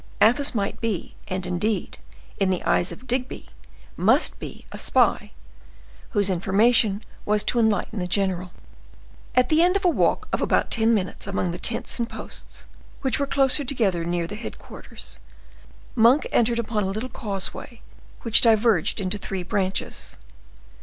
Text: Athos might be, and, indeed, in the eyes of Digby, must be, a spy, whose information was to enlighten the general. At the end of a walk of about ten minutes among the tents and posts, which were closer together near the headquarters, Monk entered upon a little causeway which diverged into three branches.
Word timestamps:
Athos 0.19 0.55
might 0.55 0.81
be, 0.81 1.13
and, 1.27 1.45
indeed, 1.45 1.99
in 2.39 2.49
the 2.49 2.63
eyes 2.63 2.91
of 2.91 3.05
Digby, 3.05 3.47
must 3.95 4.39
be, 4.39 4.65
a 4.71 4.79
spy, 4.79 5.31
whose 6.09 6.31
information 6.31 7.03
was 7.23 7.43
to 7.43 7.59
enlighten 7.59 7.99
the 7.99 8.07
general. 8.07 8.49
At 9.35 9.49
the 9.49 9.61
end 9.61 9.75
of 9.77 9.85
a 9.85 9.89
walk 9.89 10.27
of 10.33 10.41
about 10.41 10.71
ten 10.71 10.95
minutes 10.95 11.27
among 11.27 11.51
the 11.51 11.59
tents 11.59 11.99
and 11.99 12.09
posts, 12.09 12.65
which 13.01 13.19
were 13.19 13.27
closer 13.27 13.63
together 13.63 14.03
near 14.03 14.25
the 14.25 14.33
headquarters, 14.33 15.19
Monk 15.93 16.25
entered 16.31 16.57
upon 16.57 16.81
a 16.81 16.87
little 16.89 17.07
causeway 17.07 17.81
which 18.23 18.41
diverged 18.41 18.99
into 18.99 19.19
three 19.19 19.43
branches. 19.43 20.17